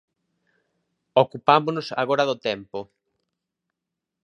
[1.23, 2.79] Ocupámonos agora do tempo.